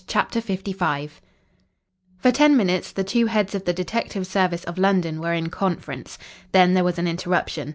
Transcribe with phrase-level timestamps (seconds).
[0.07, 1.11] CHAPTER LV
[2.17, 6.17] For ten minutes the two heads of the detective service of London were in conference.
[6.53, 7.69] Then there was an interruption.